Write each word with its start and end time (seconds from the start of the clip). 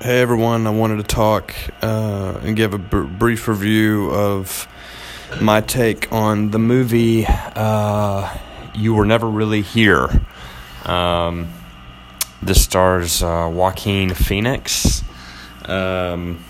Hey 0.00 0.20
everyone, 0.20 0.68
I 0.68 0.70
wanted 0.70 0.98
to 0.98 1.02
talk 1.02 1.52
uh, 1.82 2.38
and 2.44 2.54
give 2.54 2.72
a 2.72 2.78
br- 2.78 3.02
brief 3.02 3.48
review 3.48 4.12
of 4.12 4.68
my 5.40 5.60
take 5.60 6.12
on 6.12 6.52
the 6.52 6.60
movie 6.60 7.26
uh, 7.26 8.32
You 8.76 8.94
Were 8.94 9.04
Never 9.04 9.28
Really 9.28 9.60
Here. 9.60 10.08
Um, 10.84 11.48
this 12.40 12.62
stars 12.62 13.24
uh, 13.24 13.50
Joaquin 13.52 14.14
Phoenix 14.14 15.02
um, 15.64 16.44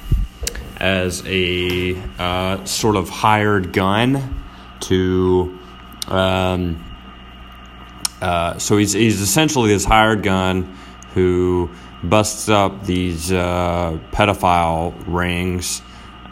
as 0.76 1.22
a 1.26 1.96
uh, 2.18 2.62
sort 2.66 2.96
of 2.96 3.08
hired 3.08 3.72
gun 3.72 4.44
to. 4.80 5.58
Um, 6.06 6.84
uh, 8.20 8.58
so 8.58 8.76
he's, 8.76 8.92
he's 8.92 9.22
essentially 9.22 9.70
this 9.70 9.86
hired 9.86 10.22
gun 10.22 10.76
who 11.14 11.70
busts 12.02 12.48
up 12.48 12.84
these 12.84 13.32
uh, 13.32 13.98
pedophile 14.12 14.95
rings 15.06 15.82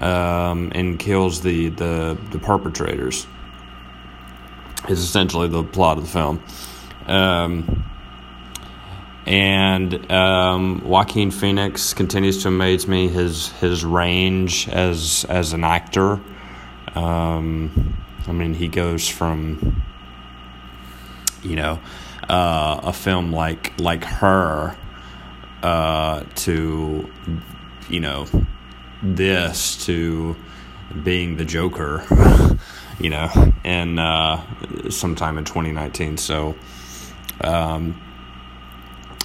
um, 0.00 0.72
and 0.74 0.98
kills 0.98 1.40
the, 1.40 1.70
the, 1.70 2.18
the 2.30 2.38
perpetrators. 2.38 3.26
Is 4.88 5.00
essentially 5.00 5.48
the 5.48 5.64
plot 5.64 5.98
of 5.98 6.04
the 6.04 6.10
film. 6.10 6.42
Um, 7.06 7.84
and 9.26 10.10
um, 10.12 10.82
Joaquin 10.84 11.32
Phoenix 11.32 11.92
continues 11.92 12.42
to 12.42 12.48
amaze 12.48 12.86
me. 12.86 13.08
His 13.08 13.50
his 13.52 13.84
range 13.84 14.68
as 14.68 15.26
as 15.28 15.52
an 15.52 15.64
actor. 15.64 16.20
Um, 16.94 17.96
I 18.28 18.32
mean, 18.32 18.54
he 18.54 18.68
goes 18.68 19.08
from 19.08 19.82
you 21.42 21.56
know 21.56 21.80
uh, 22.28 22.80
a 22.84 22.92
film 22.92 23.32
like 23.32 23.78
like 23.80 24.04
her 24.04 24.76
uh, 25.62 26.24
to 26.36 27.10
you 27.88 28.00
know 28.00 28.26
this 29.02 29.84
to 29.86 30.36
being 31.02 31.36
the 31.36 31.44
Joker, 31.44 32.04
you 33.00 33.10
know, 33.10 33.28
and 33.64 33.98
uh, 33.98 34.42
sometime 34.90 35.38
in 35.38 35.44
2019. 35.44 36.16
So 36.16 36.54
um, 37.40 38.00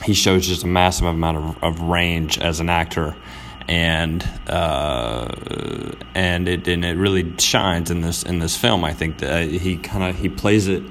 he 0.03 0.13
shows 0.13 0.47
just 0.47 0.63
a 0.63 0.67
massive 0.67 1.05
amount 1.05 1.37
of, 1.37 1.63
of 1.63 1.81
range 1.81 2.37
as 2.39 2.59
an 2.59 2.69
actor, 2.69 3.15
and 3.67 4.27
uh, 4.47 5.29
and 6.15 6.47
it 6.47 6.67
and 6.67 6.83
it 6.83 6.97
really 6.97 7.33
shines 7.37 7.91
in 7.91 8.01
this 8.01 8.23
in 8.23 8.39
this 8.39 8.57
film. 8.57 8.83
I 8.83 8.93
think 8.93 9.19
that 9.19 9.49
he 9.49 9.77
kind 9.77 10.03
of 10.03 10.19
he 10.19 10.29
plays 10.29 10.67
it 10.67 10.83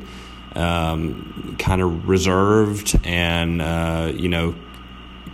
um, 0.54 1.56
kind 1.58 1.80
of 1.82 2.08
reserved 2.08 2.98
and 3.04 3.60
uh, 3.60 4.12
you 4.14 4.28
know 4.28 4.54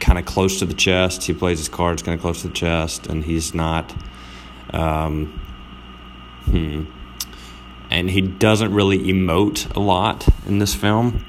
kind 0.06 0.20
of 0.20 0.24
close 0.24 0.60
to 0.60 0.64
the 0.64 0.74
chest. 0.74 1.24
He 1.24 1.34
plays 1.34 1.58
his 1.58 1.68
cards 1.68 2.00
kind 2.00 2.14
of 2.14 2.20
close 2.20 2.42
to 2.42 2.48
the 2.48 2.54
chest, 2.54 3.08
and 3.08 3.24
he's 3.24 3.54
not. 3.54 3.92
Um, 4.72 5.26
hmm. 6.44 6.84
And 7.90 8.08
he 8.08 8.20
doesn't 8.20 8.72
really 8.72 8.98
emote 8.98 9.74
a 9.74 9.80
lot 9.80 10.28
in 10.46 10.60
this 10.60 10.77
film. 10.77 11.24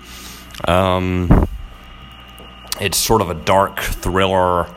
Um, 0.67 1.47
it's 2.79 2.97
sort 2.97 3.23
of 3.23 3.31
a 3.31 3.33
dark 3.33 3.79
thriller, 3.79 4.67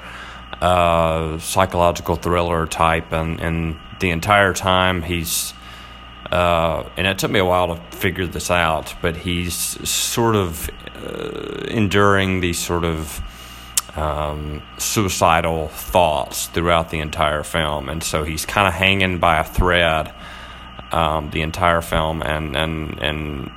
uh, 0.63 1.39
psychological 1.39 2.17
thriller 2.17 2.67
type, 2.67 3.13
and, 3.13 3.39
and 3.39 3.79
the 4.01 4.11
entire 4.11 4.55
time 4.55 5.03
he's. 5.03 5.53
Uh, 6.33 6.89
and 6.97 7.07
it 7.07 7.19
took 7.19 7.31
me 7.31 7.39
a 7.39 7.45
while 7.45 7.77
to 7.77 7.97
figure 7.97 8.27
this 8.27 8.51
out, 8.51 8.95
but 9.03 9.17
he's 9.17 9.55
sort 9.55 10.37
of 10.37 10.71
uh, 10.97 11.67
enduring 11.69 12.41
these 12.41 12.59
sort 12.59 12.85
of 12.85 13.21
um, 14.01 14.63
suicidal 14.79 15.69
thoughts 15.69 16.47
throughout 16.47 16.91
the 16.91 17.01
entire 17.01 17.43
film, 17.43 17.89
and 17.89 18.03
so 18.03 18.25
he's 18.25 18.47
kind 18.47 18.67
of 18.67 18.73
hanging 18.73 19.19
by 19.19 19.39
a 19.39 19.45
thread 19.45 20.13
um, 20.91 21.31
the 21.31 21.43
entire 21.43 21.83
film, 21.83 22.23
and 22.23 22.57
and 22.57 22.99
and 23.01 23.51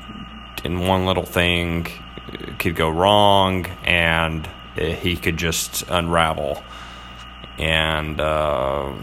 in 0.63 0.79
one 0.79 1.05
little 1.05 1.25
thing 1.25 1.87
could 2.59 2.75
go 2.75 2.89
wrong, 2.89 3.65
and 3.83 4.47
he 4.75 5.15
could 5.15 5.37
just 5.37 5.83
unravel, 5.89 6.61
and. 7.57 8.19
Uh, 8.19 8.93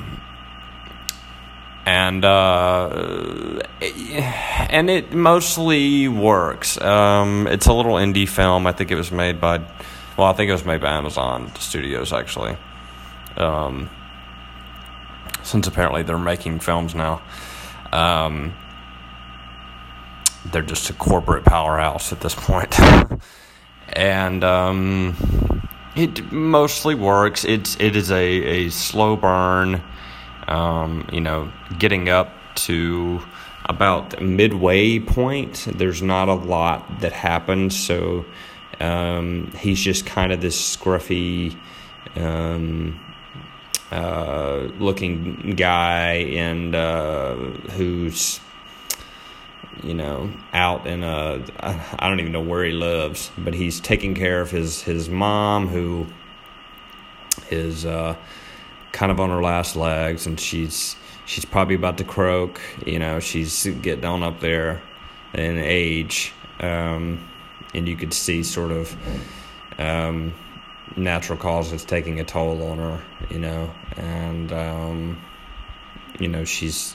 and 1.87 2.25
uh, 2.25 3.59
and 3.81 4.91
it 4.91 5.13
mostly 5.13 6.07
works. 6.09 6.81
Um, 6.81 7.49
it's 7.49 7.67
a 7.67 7.73
little 7.73 7.95
indie 7.95 8.29
film. 8.29 8.67
I 8.67 8.73
think 8.73 8.91
it 8.91 8.97
was 8.97 9.11
made 9.11 9.41
by 9.41 9.61
well, 10.21 10.29
I 10.29 10.35
think 10.35 10.51
it 10.51 10.53
was 10.53 10.67
made 10.67 10.83
by 10.83 10.91
Amazon 10.91 11.51
Studios 11.59 12.13
actually. 12.13 12.55
Um, 13.39 13.89
since 15.43 15.67
apparently 15.67 16.03
they're 16.03 16.19
making 16.19 16.61
films 16.61 16.95
now. 16.95 17.23
Um, 17.91 18.55
they're 20.53 20.61
just 20.61 20.91
a 20.91 20.93
corporate 20.93 21.47
powerhouse 21.47 22.13
at 22.13 22.21
this 22.21 22.35
point. 22.35 22.79
and 23.95 24.45
um, 24.45 25.67
it 25.97 26.31
mostly 26.31 26.95
works. 26.95 27.47
It's 27.47 27.79
it 27.81 27.97
is 27.97 28.11
a, 28.11 28.23
a 28.23 28.69
slow 28.69 29.17
burn. 29.17 29.83
Um, 30.49 31.09
you 31.11 31.23
know, 31.23 31.51
getting 31.79 32.11
up 32.11 32.31
to 32.67 33.23
about 33.65 34.21
midway 34.21 34.99
point. 34.99 35.67
There's 35.75 36.03
not 36.03 36.29
a 36.29 36.35
lot 36.35 37.01
that 37.01 37.15
happens, 37.15 37.75
so 37.75 38.27
um, 38.81 39.51
he's 39.59 39.79
just 39.79 40.07
kind 40.07 40.33
of 40.33 40.41
this 40.41 40.77
scruffy 40.77 41.57
um, 42.17 42.99
uh, 43.91 44.69
looking 44.79 45.55
guy, 45.57 46.13
and 46.13 46.75
uh, 46.75 47.35
who's 47.35 48.41
you 49.83 49.95
know 49.95 50.31
out 50.53 50.87
in 50.87 51.03
a 51.03 51.43
I 51.61 52.09
don't 52.09 52.21
even 52.21 52.33
know 52.33 52.41
where 52.41 52.65
he 52.65 52.73
lives, 52.73 53.31
but 53.37 53.55
he's 53.55 53.81
taking 53.81 54.15
care 54.15 54.41
of 54.41 54.51
his 54.51 54.83
his 54.83 55.09
mom 55.09 55.69
who 55.69 56.07
is 57.51 57.85
uh, 57.85 58.17
kind 58.93 59.13
of 59.13 59.21
on 59.21 59.31
her 59.31 59.43
last 59.43 59.77
legs, 59.77 60.27
and 60.27 60.39
she's 60.39 60.97
she's 61.27 61.45
probably 61.45 61.75
about 61.75 61.99
to 61.99 62.05
croak. 62.05 62.61
You 62.87 62.99
know, 62.99 63.21
she's 63.21 63.67
getting 63.83 64.05
on 64.05 64.23
up 64.23 64.41
there 64.41 64.83
in 65.35 65.59
age. 65.59 66.33
Um, 66.61 67.30
and 67.75 67.89
you 67.89 67.97
could 67.97 68.13
see 68.13 68.43
sort 68.43 68.71
of 68.71 68.97
um, 69.79 70.35
natural 70.97 71.39
causes 71.39 71.85
taking 71.85 72.21
a 72.21 72.25
toll 72.25 72.63
on 72.63 72.79
her, 72.79 73.01
you 73.31 73.39
know, 73.39 73.71
and 73.97 74.53
um, 74.53 75.21
you 76.19 76.29
know 76.29 76.45
she's 76.45 76.95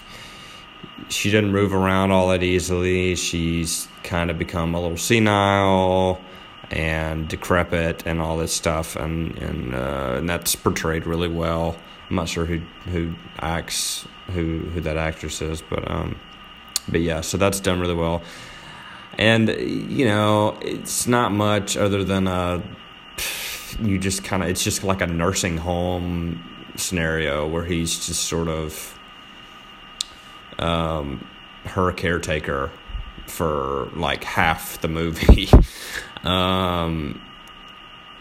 she 1.10 1.32
doesn't 1.32 1.52
move 1.52 1.74
around 1.74 2.12
all 2.12 2.30
that 2.30 2.44
easily. 2.44 3.16
She's 3.16 3.88
kind 4.04 4.30
of 4.30 4.38
become 4.38 4.76
a 4.76 4.82
little 4.82 4.98
senile 4.98 6.22
and 6.72 7.28
decrepit 7.28 8.04
and 8.06 8.22
all 8.22 8.38
this 8.38 8.54
stuff, 8.54 8.96
and 8.96 9.38
and, 9.38 9.76
uh, 9.76 10.16
and 10.18 10.30
that's 10.30 10.56
portrayed 10.56 11.06
really 11.06 11.30
well. 11.30 11.76
I'm 12.10 12.18
not 12.18 12.30
sure 12.30 12.46
who 12.46 12.60
who 12.92 13.16
acts 13.40 14.08
who 14.28 14.60
who 14.60 14.82
that 14.82 14.98
actress 14.98 15.42
is, 15.42 15.62
but 15.62 15.90
um, 15.90 16.20
but 16.88 17.02
yeah, 17.02 17.22
so 17.22 17.38
that's 17.38 17.60
done 17.60 17.80
really 17.80 17.96
well 17.96 18.22
and 19.18 19.50
you 19.50 20.06
know 20.06 20.58
it's 20.62 21.08
not 21.08 21.32
much 21.32 21.78
other 21.78 22.04
than 22.04 22.28
a 22.28 22.62
you 23.82 23.98
just 23.98 24.24
kind 24.24 24.44
of 24.44 24.50
it's 24.50 24.64
just 24.64 24.84
like 24.84 25.02
a 25.02 25.08
nursing 25.08 25.58
home 25.58 26.44
scenario 26.76 27.48
where 27.48 27.66
he's 27.66 28.06
just 28.06 28.26
sort 28.26 28.48
of 28.48 28.98
um, 30.60 31.26
her 31.66 31.92
caretaker 31.92 32.72
for 33.28 33.90
like 33.96 34.24
half 34.24 34.80
the 34.82 34.88
movie. 34.88 35.50
Um, 36.24 37.22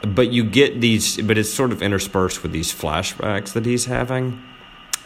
but 0.03 0.31
you 0.31 0.45
get 0.45 0.83
these 0.83 1.17
but 1.23 1.39
it's 1.39 1.49
sort 1.49 1.73
of 1.73 1.83
interspersed 1.83 2.43
with 2.43 2.53
these 2.53 2.71
flashbacks 2.71 3.55
that 3.55 3.65
he's 3.65 3.87
having 3.87 4.43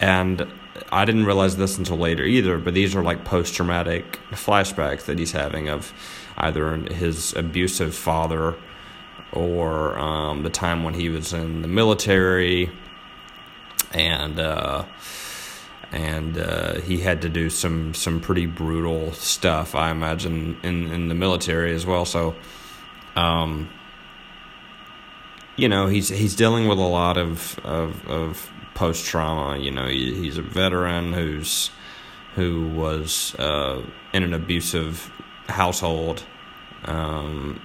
and 0.00 0.46
I 0.92 1.04
didn't 1.04 1.26
realize 1.26 1.56
this 1.56 1.78
until 1.78 1.96
later 1.96 2.24
either, 2.24 2.58
but 2.58 2.74
these 2.74 2.94
are 2.94 3.02
like 3.02 3.24
post 3.24 3.54
traumatic 3.54 4.18
flashbacks 4.30 5.04
that 5.06 5.18
he's 5.18 5.32
having 5.32 5.68
of 5.68 5.92
either 6.36 6.76
his 6.76 7.34
abusive 7.34 7.94
father 7.94 8.54
or 9.32 9.98
um, 9.98 10.42
the 10.42 10.50
time 10.50 10.84
when 10.84 10.94
he 10.94 11.08
was 11.08 11.32
in 11.32 11.62
the 11.62 11.68
military. 11.68 12.70
And 13.92 14.38
uh, 14.38 14.84
and 15.92 16.38
uh, 16.38 16.80
he 16.80 16.98
had 16.98 17.22
to 17.22 17.28
do 17.28 17.48
some 17.50 17.94
some 17.94 18.20
pretty 18.20 18.46
brutal 18.46 19.12
stuff 19.12 19.74
I 19.74 19.90
imagine 19.90 20.58
in 20.62 20.90
in 20.92 21.08
the 21.08 21.14
military 21.14 21.74
as 21.74 21.86
well. 21.86 22.04
So 22.04 22.34
um, 23.16 23.70
you 25.56 25.68
know 25.68 25.86
he's 25.86 26.08
he's 26.08 26.36
dealing 26.36 26.68
with 26.68 26.78
a 26.78 26.82
lot 26.82 27.16
of 27.16 27.58
of, 27.64 28.06
of 28.08 28.50
post 28.78 29.04
trauma. 29.06 29.58
You 29.58 29.72
know, 29.72 29.88
he, 29.88 30.14
he's 30.14 30.38
a 30.38 30.42
veteran 30.42 31.12
who's 31.12 31.70
who 32.36 32.68
was 32.68 33.34
uh, 33.34 33.82
in 34.12 34.22
an 34.22 34.32
abusive 34.32 35.10
household, 35.48 36.22
um, 36.84 37.60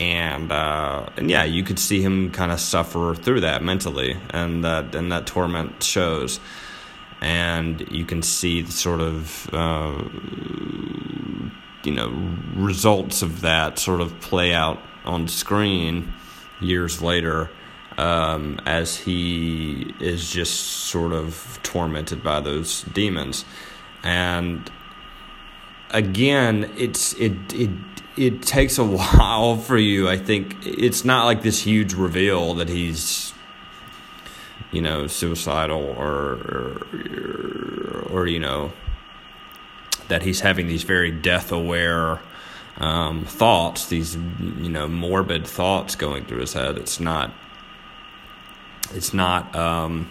and 0.00 0.50
uh, 0.50 1.06
and 1.16 1.30
yeah, 1.30 1.44
you 1.44 1.62
could 1.62 1.78
see 1.78 2.02
him 2.02 2.32
kind 2.32 2.50
of 2.50 2.58
suffer 2.58 3.14
through 3.14 3.42
that 3.42 3.62
mentally, 3.62 4.18
and 4.30 4.64
that 4.64 4.96
and 4.96 5.12
that 5.12 5.26
torment 5.28 5.80
shows, 5.80 6.40
and 7.20 7.86
you 7.92 8.04
can 8.04 8.22
see 8.22 8.62
the 8.62 8.72
sort 8.72 9.00
of 9.00 9.48
uh, 9.54 10.02
you 11.84 11.92
know 11.92 12.10
results 12.56 13.22
of 13.22 13.42
that 13.42 13.78
sort 13.78 14.00
of 14.00 14.20
play 14.20 14.52
out 14.52 14.80
on 15.04 15.28
screen 15.28 16.12
years 16.60 17.00
later. 17.00 17.48
Um, 17.98 18.60
as 18.64 18.96
he 18.96 19.94
is 20.00 20.30
just 20.30 20.60
sort 20.60 21.12
of 21.12 21.58
tormented 21.62 22.22
by 22.22 22.40
those 22.40 22.82
demons, 22.84 23.44
and 24.02 24.70
again, 25.90 26.70
it's 26.76 27.12
it 27.14 27.32
it 27.52 27.70
it 28.16 28.42
takes 28.42 28.78
a 28.78 28.84
while 29.18 29.56
for 29.56 29.76
you. 29.76 30.08
I 30.08 30.16
think 30.16 30.56
it's 30.66 31.04
not 31.04 31.24
like 31.24 31.42
this 31.42 31.62
huge 31.62 31.94
reveal 31.94 32.54
that 32.54 32.68
he's, 32.68 33.32
you 34.70 34.82
know, 34.82 35.06
suicidal 35.06 35.82
or, 35.98 36.86
or, 37.02 38.06
or 38.10 38.26
you 38.26 38.38
know, 38.38 38.72
that 40.08 40.22
he's 40.22 40.40
having 40.40 40.66
these 40.66 40.82
very 40.82 41.10
death 41.10 41.52
aware 41.52 42.20
um, 42.78 43.24
thoughts, 43.24 43.86
these 43.86 44.16
you 44.16 44.70
know 44.70 44.88
morbid 44.88 45.46
thoughts 45.46 45.94
going 45.94 46.24
through 46.24 46.40
his 46.40 46.52
head. 46.54 46.78
It's 46.78 47.00
not. 47.00 47.32
It's 48.94 49.14
not. 49.14 49.54
Um, 49.54 50.10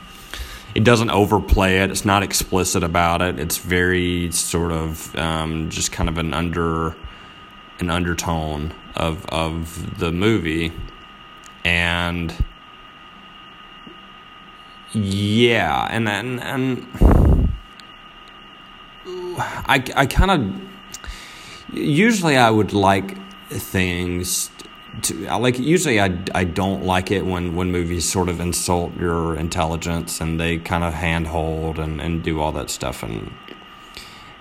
it 0.76 0.84
doesn't 0.84 1.10
overplay 1.10 1.80
it. 1.80 1.90
It's 1.90 2.06
not 2.06 2.24
explicit 2.24 2.84
about 2.84 3.22
it. 3.22 3.40
It's 3.40 3.58
very 3.58 4.32
sort 4.32 4.72
of 4.72 5.16
um, 5.16 5.70
just 5.70 5.92
kind 5.92 6.08
of 6.08 6.18
an 6.18 6.34
under 6.34 6.96
an 7.80 7.90
undertone 7.90 8.74
of 8.96 9.26
of 9.28 10.00
the 10.00 10.12
movie, 10.12 10.72
and 11.64 12.34
yeah, 14.94 15.88
and 15.90 16.08
and 16.08 16.42
and 16.42 17.50
I 19.38 19.84
I 19.96 20.06
kind 20.06 20.32
of 20.32 20.70
usually 21.74 22.38
I 22.38 22.50
would 22.50 22.74
like 22.74 23.18
things 23.50 24.52
to 25.04 25.28
I 25.28 25.36
like 25.36 25.60
usually 25.60 26.00
I, 26.00 26.18
I 26.34 26.44
don't 26.44 26.84
like 26.84 27.12
it 27.12 27.26
when, 27.26 27.56
when 27.56 27.72
movies 27.72 28.10
sort 28.10 28.30
of 28.30 28.40
insult 28.40 28.96
your 28.98 29.36
intelligence 29.36 30.22
and 30.22 30.40
they 30.40 30.58
kind 30.58 30.84
of 30.84 30.94
handhold 30.94 31.80
and, 31.80 32.02
and 32.02 32.24
do 32.24 32.40
all 32.40 32.52
that 32.54 32.70
stuff 32.70 33.04
and 33.04 33.32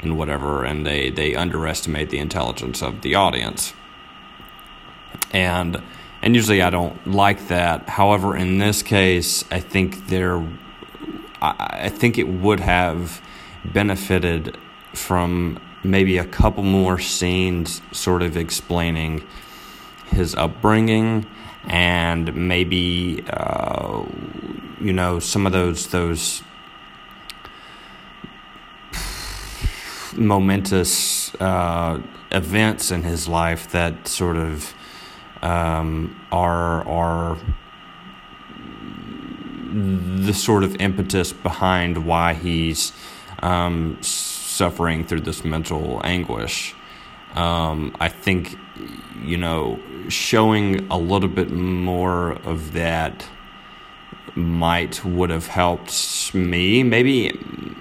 and 0.01 0.17
whatever, 0.17 0.65
and 0.65 0.87
they, 0.87 1.11
they 1.11 1.35
underestimate 1.35 2.11
the 2.11 2.19
intelligence 2.19 2.83
of 2.83 3.03
the 3.03 3.15
audience. 3.15 3.75
And 5.33 5.83
and 6.23 6.35
usually 6.35 6.63
I 6.63 6.71
don't 6.71 7.07
like 7.07 7.49
that. 7.49 7.89
However, 7.89 8.37
in 8.37 8.59
this 8.59 8.83
case, 8.83 9.45
I 9.51 9.61
think 9.61 10.09
there, 10.09 10.39
I, 11.41 11.81
I 11.85 11.89
think 11.89 12.19
it 12.19 12.29
would 12.29 12.61
have 12.61 13.23
benefited 13.65 14.57
from 14.95 15.61
maybe 15.85 16.19
a 16.19 16.25
couple 16.25 16.65
more 16.65 16.99
scenes, 16.99 17.81
sort 17.93 18.23
of 18.23 18.37
explaining 18.37 19.25
his 20.11 20.35
upbringing 20.35 21.27
and 21.69 22.35
maybe 22.35 23.25
uh, 23.31 24.05
you 24.81 24.93
know 24.93 25.19
some 25.19 25.47
of 25.47 25.53
those 25.53 25.89
those 25.89 26.43
momentous 30.17 31.35
uh, 31.37 32.01
events 32.33 32.91
in 32.91 33.03
his 33.03 33.29
life 33.29 33.71
that 33.71 34.09
sort 34.09 34.37
of 34.37 34.75
um, 35.43 36.21
are 36.33 36.87
are 36.87 37.39
the 39.71 40.33
sort 40.33 40.65
of 40.65 40.75
impetus 40.77 41.33
behind 41.33 42.07
why 42.07 42.35
he's 42.35 42.93
um, 43.43 43.99
suffering 44.03 45.05
through 45.05 45.21
this 45.21 45.45
mental 45.45 46.01
anguish. 46.05 46.75
Um, 47.35 47.97
I 48.01 48.09
think 48.09 48.57
you 49.23 49.37
know 49.37 49.79
showing 50.09 50.91
a 50.91 50.99
little 50.99 51.29
bit 51.29 51.51
more 51.51 52.33
of 52.33 52.73
that 52.73 53.29
might 54.35 55.05
would 55.05 55.31
have 55.31 55.47
helped 55.47 56.35
me. 56.35 56.83
Maybe 56.83 57.39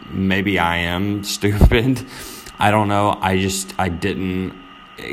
maybe 0.09 0.59
I 0.59 0.77
am 0.77 1.23
stupid. 1.35 2.05
I 2.59 2.71
don't 2.71 2.87
know. 2.87 3.17
I 3.21 3.37
just 3.37 3.73
I 3.77 3.89
didn't 3.89 4.55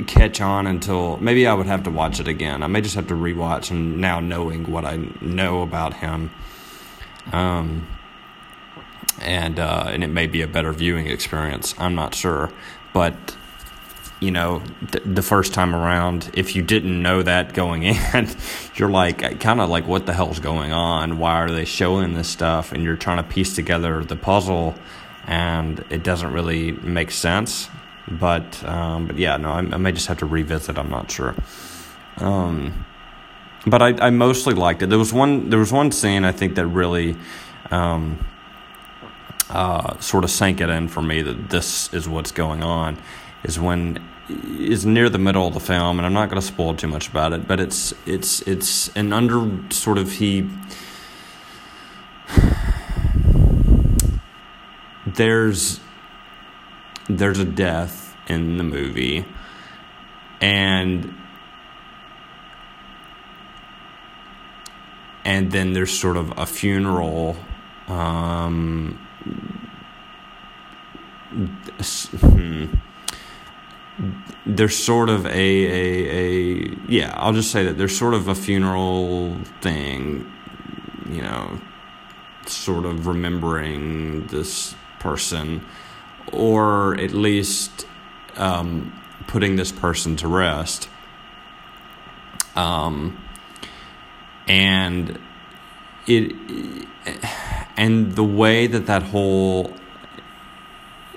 catch 0.06 0.40
on 0.40 0.66
until 0.66 1.18
maybe 1.18 1.46
I 1.46 1.52
would 1.52 1.66
have 1.66 1.82
to 1.82 1.90
watch 1.90 2.18
it 2.18 2.26
again. 2.26 2.62
I 2.62 2.68
may 2.68 2.80
just 2.80 2.94
have 2.94 3.08
to 3.08 3.14
rewatch 3.14 3.70
and 3.70 3.98
now 3.98 4.18
knowing 4.18 4.70
what 4.70 4.86
I 4.86 4.96
know 5.20 5.62
about 5.62 5.94
him. 5.94 6.30
Um 7.32 7.86
and 9.20 9.58
uh, 9.58 9.86
and 9.88 10.02
it 10.02 10.08
may 10.08 10.26
be 10.26 10.42
a 10.42 10.48
better 10.48 10.72
viewing 10.72 11.06
experience. 11.06 11.74
I'm 11.78 11.94
not 11.94 12.14
sure, 12.14 12.50
but 12.92 13.36
you 14.24 14.30
know, 14.30 14.62
th- 14.90 15.04
the 15.04 15.22
first 15.22 15.52
time 15.52 15.74
around, 15.74 16.30
if 16.32 16.56
you 16.56 16.62
didn't 16.62 17.02
know 17.02 17.22
that 17.22 17.52
going 17.52 17.82
in, 17.82 18.28
you're 18.74 18.88
like, 18.88 19.40
kind 19.40 19.60
of 19.60 19.68
like, 19.68 19.86
what 19.86 20.06
the 20.06 20.14
hell's 20.14 20.40
going 20.40 20.72
on? 20.72 21.18
Why 21.18 21.42
are 21.42 21.50
they 21.50 21.66
showing 21.66 22.14
this 22.14 22.28
stuff? 22.28 22.72
And 22.72 22.82
you're 22.82 22.96
trying 22.96 23.18
to 23.18 23.22
piece 23.22 23.54
together 23.54 24.02
the 24.02 24.16
puzzle, 24.16 24.74
and 25.26 25.84
it 25.90 26.02
doesn't 26.02 26.32
really 26.32 26.72
make 26.72 27.10
sense. 27.10 27.68
But, 28.08 28.64
um, 28.64 29.06
but 29.06 29.18
yeah, 29.18 29.36
no, 29.36 29.50
I, 29.50 29.58
I, 29.58 29.76
may 29.76 29.92
just 29.92 30.06
have 30.08 30.18
to 30.18 30.26
revisit. 30.26 30.78
I'm 30.78 30.90
not 30.90 31.10
sure. 31.10 31.34
Um, 32.18 32.86
but 33.66 33.82
I, 33.82 34.06
I 34.06 34.10
mostly 34.10 34.54
liked 34.54 34.82
it. 34.82 34.90
There 34.90 34.98
was 34.98 35.12
one, 35.12 35.50
there 35.50 35.58
was 35.58 35.72
one 35.72 35.92
scene 35.92 36.24
I 36.24 36.32
think 36.32 36.54
that 36.54 36.66
really, 36.66 37.16
um, 37.70 38.18
uh, 39.50 39.98
sort 40.00 40.24
of 40.24 40.30
sank 40.30 40.60
it 40.60 40.68
in 40.68 40.88
for 40.88 41.02
me 41.02 41.22
that 41.22 41.50
this 41.50 41.92
is 41.92 42.08
what's 42.08 42.32
going 42.32 42.62
on. 42.62 42.98
Is 43.44 43.60
when 43.60 44.02
is 44.28 44.86
near 44.86 45.08
the 45.08 45.18
middle 45.18 45.46
of 45.46 45.54
the 45.54 45.60
film, 45.60 45.98
and 45.98 46.06
I'm 46.06 46.12
not 46.12 46.28
going 46.30 46.40
to 46.40 46.46
spoil 46.46 46.74
too 46.74 46.88
much 46.88 47.08
about 47.08 47.32
it. 47.32 47.46
But 47.46 47.60
it's 47.60 47.94
it's 48.06 48.42
it's 48.42 48.88
an 48.96 49.12
under 49.12 49.60
sort 49.70 49.98
of 49.98 50.12
he. 50.12 50.48
There's 55.06 55.80
there's 57.08 57.38
a 57.38 57.44
death 57.44 58.16
in 58.26 58.56
the 58.56 58.64
movie, 58.64 59.26
and 60.40 61.14
and 65.24 65.52
then 65.52 65.72
there's 65.74 65.96
sort 65.96 66.16
of 66.16 66.32
a 66.38 66.46
funeral. 66.46 67.36
Um, 67.86 68.98
hmm 71.30 72.66
there's 74.44 74.76
sort 74.76 75.08
of 75.08 75.24
a, 75.26 75.30
a, 75.30 76.10
a 76.10 76.78
yeah 76.88 77.14
i'll 77.16 77.32
just 77.32 77.50
say 77.50 77.64
that 77.64 77.78
there's 77.78 77.96
sort 77.96 78.12
of 78.12 78.26
a 78.26 78.34
funeral 78.34 79.36
thing 79.60 80.30
you 81.08 81.22
know 81.22 81.60
sort 82.46 82.84
of 82.84 83.06
remembering 83.06 84.26
this 84.26 84.74
person 84.98 85.64
or 86.32 86.98
at 87.00 87.12
least 87.12 87.86
um, 88.36 88.92
putting 89.26 89.56
this 89.56 89.72
person 89.72 90.16
to 90.16 90.28
rest. 90.28 90.88
Um, 92.56 93.20
and 94.46 95.18
it 96.06 96.32
and 97.76 98.14
the 98.14 98.24
way 98.24 98.66
that 98.66 98.86
that 98.86 99.02
whole 99.02 99.74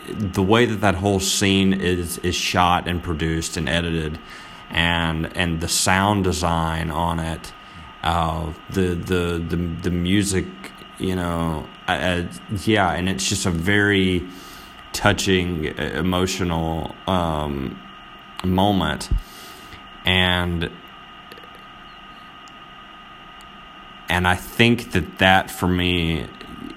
the 0.08 0.44
way 0.44 0.66
that 0.66 0.82
that 0.82 0.96
whole 0.96 1.20
scene 1.20 1.74
is 1.74 2.18
is 2.20 2.36
shot 2.36 2.88
and 2.88 3.02
produced 3.04 3.58
and 3.58 3.68
edited, 3.68 4.20
and 4.70 5.36
and 5.36 5.62
the 5.62 5.68
sound 5.68 6.24
design 6.24 6.92
on 6.92 7.20
it, 7.20 7.54
uh, 8.04 8.52
the 8.70 8.96
the 8.96 9.44
the 9.48 9.56
the 9.56 9.92
music, 9.92 10.46
you 10.98 11.16
know, 11.16 11.68
uh, 11.88 12.24
yeah, 12.66 12.92
and 12.92 13.10
it's 13.10 13.28
just 13.28 13.46
a 13.46 13.52
very 13.52 14.28
touching, 14.94 15.66
emotional 15.66 16.96
um, 17.06 17.80
moment, 18.44 19.10
and 20.06 20.72
and 24.10 24.28
I 24.28 24.36
think 24.36 24.94
that 24.94 25.20
that 25.20 25.52
for 25.52 25.68
me 25.68 26.28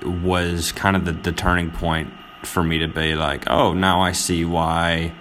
was 0.02 0.72
kind 0.72 0.96
of 0.96 1.04
the, 1.04 1.12
the 1.12 1.32
turning 1.32 1.70
point 1.70 2.12
for 2.42 2.62
me 2.62 2.78
to 2.78 2.88
be 2.88 3.14
like, 3.14 3.48
oh, 3.48 3.72
now 3.72 4.00
I 4.00 4.12
see 4.12 4.44
why 4.44 5.12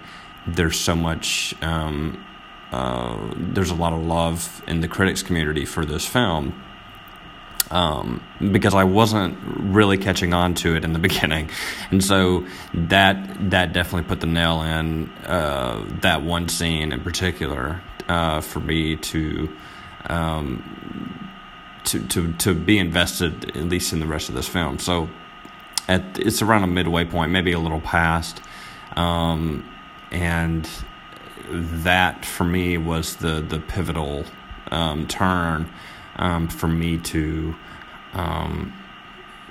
there's 0.46 0.78
so 0.78 0.96
much, 0.96 1.54
um, 1.62 2.24
uh, 2.72 3.34
there's 3.36 3.70
a 3.70 3.74
lot 3.74 3.92
of 3.92 4.00
love 4.00 4.62
in 4.66 4.80
the 4.80 4.88
critics 4.88 5.22
community 5.22 5.64
for 5.64 5.84
this 5.84 6.06
film. 6.06 6.62
Um, 7.70 8.20
because 8.50 8.74
I 8.74 8.82
wasn't 8.82 9.38
really 9.44 9.96
catching 9.96 10.34
on 10.34 10.54
to 10.54 10.74
it 10.74 10.84
in 10.84 10.92
the 10.92 10.98
beginning, 11.08 11.50
and 11.92 12.02
so 12.02 12.44
that 12.74 13.50
that 13.50 13.72
definitely 13.72 14.08
put 14.08 14.18
the 14.18 14.26
nail 14.26 14.62
in 14.62 15.08
uh, 15.24 15.86
that 16.02 16.22
one 16.22 16.48
scene 16.48 16.90
in 16.90 17.00
particular 17.00 17.80
uh, 18.08 18.40
for 18.40 18.58
me 18.58 18.96
to. 18.96 19.56
Um, 20.06 21.20
to, 21.84 22.06
to, 22.08 22.32
to 22.34 22.54
be 22.54 22.78
invested 22.78 23.56
at 23.56 23.64
least 23.64 23.92
in 23.92 24.00
the 24.00 24.06
rest 24.06 24.28
of 24.28 24.34
this 24.34 24.46
film. 24.46 24.78
So 24.78 25.08
at 25.90 26.18
it's 26.20 26.40
around 26.40 26.62
a 26.62 26.68
midway 26.68 27.04
point, 27.04 27.32
maybe 27.32 27.50
a 27.50 27.58
little 27.58 27.80
past, 27.80 28.40
um, 28.96 29.68
and 30.12 30.68
that 31.50 32.24
for 32.24 32.44
me 32.44 32.78
was 32.78 33.16
the 33.16 33.40
the 33.40 33.58
pivotal 33.58 34.24
um, 34.70 35.08
turn 35.08 35.68
um, 36.16 36.48
for 36.48 36.68
me 36.68 36.98
to 36.98 37.56
um, 38.12 38.72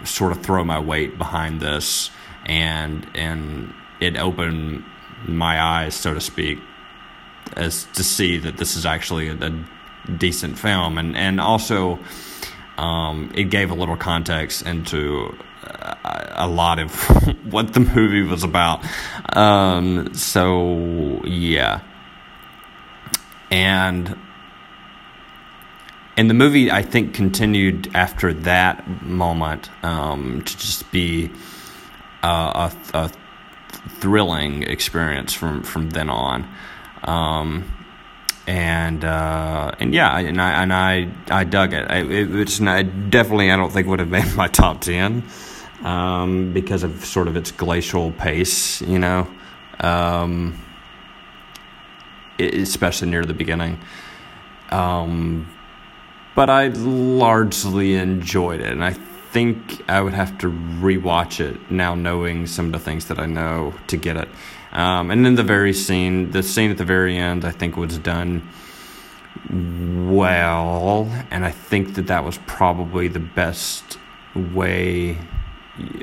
sort 0.05 0.31
of 0.31 0.41
throw 0.41 0.63
my 0.63 0.79
weight 0.79 1.17
behind 1.17 1.59
this, 1.59 2.09
and 2.45 3.05
and 3.15 3.73
it 3.99 4.15
opened 4.17 4.85
my 5.27 5.61
eyes, 5.61 5.93
so 5.93 6.13
to 6.13 6.21
speak, 6.21 6.57
as 7.57 7.83
to 7.95 8.03
see 8.03 8.37
that 8.37 8.55
this 8.55 8.77
is 8.77 8.85
actually 8.85 9.27
a, 9.27 9.33
a 9.33 9.65
decent 10.17 10.57
film, 10.57 10.97
and 10.97 11.17
and 11.17 11.41
also 11.41 11.99
um, 12.77 13.29
it 13.35 13.49
gave 13.49 13.71
a 13.71 13.75
little 13.75 13.97
context 13.97 14.65
into 14.65 15.37
a 15.63 16.47
lot 16.47 16.79
of 16.79 16.93
what 17.51 17.73
the 17.73 17.79
movie 17.79 18.23
was 18.23 18.43
about. 18.43 18.83
Um, 19.35 20.13
so 20.13 21.21
yeah, 21.25 21.81
and 23.51 24.17
and 26.17 26.29
the 26.29 26.33
movie 26.33 26.71
I 26.71 26.81
think 26.81 27.13
continued 27.13 27.91
after 27.93 28.33
that 28.33 29.03
moment 29.03 29.69
um, 29.83 30.41
to 30.41 30.57
just 30.57 30.89
be 30.91 31.31
a, 32.23 32.71
a, 32.93 33.11
thrilling 33.99 34.63
experience 34.63 35.33
from 35.33 35.63
from 35.63 35.89
then 35.89 36.09
on. 36.09 36.47
Um, 37.03 37.75
and 38.47 39.05
uh, 39.05 39.71
and 39.79 39.93
yeah, 39.93 40.17
and 40.17 40.41
I 40.41 40.63
and 40.63 40.73
I 40.73 41.09
I 41.29 41.43
dug 41.43 41.73
it. 41.73 41.89
It 41.91 42.35
it's 42.35 42.59
not, 42.59 43.09
definitely 43.09 43.51
I 43.51 43.55
don't 43.57 43.71
think 43.71 43.87
would 43.87 43.99
have 43.99 44.09
made 44.09 44.33
my 44.35 44.47
top 44.47 44.81
ten 44.81 45.23
um, 45.81 46.53
because 46.53 46.83
of 46.83 47.05
sort 47.05 47.27
of 47.27 47.35
its 47.35 47.51
glacial 47.51 48.11
pace, 48.11 48.81
you 48.81 48.99
know, 48.99 49.27
um, 49.79 50.59
especially 52.39 53.09
near 53.09 53.25
the 53.25 53.33
beginning. 53.33 53.79
Um, 54.71 55.49
but 56.35 56.49
I 56.49 56.67
largely 56.67 57.95
enjoyed 57.95 58.61
it, 58.61 58.71
and 58.71 58.83
I 58.83 58.93
think 58.93 59.83
I 59.89 60.01
would 60.01 60.13
have 60.13 60.37
to 60.39 60.47
rewatch 60.47 61.39
it 61.39 61.71
now, 61.71 61.95
knowing 61.95 62.47
some 62.47 62.67
of 62.67 62.71
the 62.71 62.79
things 62.79 63.05
that 63.05 63.19
I 63.19 63.25
know 63.25 63.73
to 63.87 63.97
get 63.97 64.17
it. 64.17 64.29
Um, 64.71 65.11
and 65.11 65.25
then 65.25 65.35
the 65.35 65.43
very 65.43 65.73
scene, 65.73 66.31
the 66.31 66.43
scene 66.43 66.71
at 66.71 66.77
the 66.77 66.85
very 66.85 67.17
end, 67.17 67.43
I 67.43 67.51
think 67.51 67.75
was 67.75 67.97
done 67.97 68.47
well, 69.49 71.09
and 71.31 71.45
I 71.45 71.51
think 71.51 71.95
that 71.95 72.07
that 72.07 72.23
was 72.23 72.37
probably 72.45 73.07
the 73.07 73.19
best 73.19 73.97
way 74.35 75.17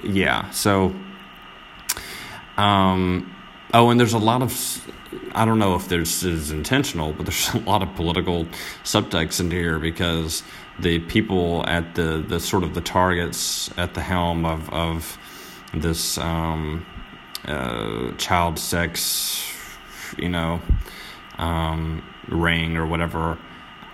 yeah. 0.03 0.51
So, 0.51 0.95
um, 2.57 3.35
oh, 3.75 3.91
and 3.91 3.99
there's 3.99 4.15
a 4.15 4.19
lot 4.19 4.43
of, 4.43 4.93
I 5.35 5.45
don't 5.45 5.59
know 5.59 5.75
if 5.75 5.89
this 5.89 6.23
is 6.23 6.51
intentional, 6.51 7.13
but 7.13 7.27
there's 7.27 7.49
a 7.55 7.59
lot 7.59 7.83
of 7.83 7.95
political 7.95 8.47
subtext 8.85 9.41
in 9.41 9.51
here 9.51 9.79
because 9.79 10.43
the 10.79 10.99
people 11.01 11.65
at 11.67 11.95
the, 11.95 12.25
the 12.27 12.41
sort 12.41 12.63
of 12.63 12.75
the 12.75 12.81
targets 12.81 13.71
at 13.79 13.95
the 13.95 14.03
helm 14.03 14.45
of, 14.45 14.69
of 14.71 15.19
this 15.73 16.19
um, 16.19 16.85
uh, 17.45 18.13
child 18.13 18.59
sex, 18.59 19.45
you 20.19 20.29
know, 20.29 20.61
um, 21.39 22.03
ring 22.29 22.77
or 22.77 22.87
whatever 22.87 23.39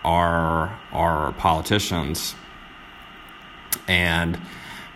are 0.05 0.77
are 0.93 1.33
politicians 1.35 2.35
and 3.89 4.41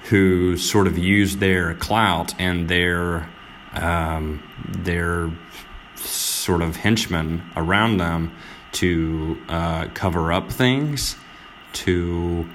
who 0.08 0.56
sort 0.56 0.86
of 0.86 0.96
use 0.98 1.36
their 1.38 1.74
clout 1.74 2.34
and 2.38 2.68
their 2.68 3.28
um, 3.72 4.42
their 4.66 5.30
sort 5.96 6.62
of 6.62 6.76
henchmen 6.76 7.42
around 7.56 7.98
them 7.98 8.32
to 8.72 9.36
uh, 9.48 9.86
cover 9.94 10.32
up 10.32 10.50
things, 10.50 11.16
to 11.72 12.46